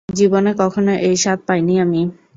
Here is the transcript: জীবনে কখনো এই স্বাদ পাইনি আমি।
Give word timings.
জীবনে 0.11 0.51
কখনো 0.61 0.91
এই 1.07 1.15
স্বাদ 1.23 1.39
পাইনি 1.47 1.73
আমি। 1.85 2.01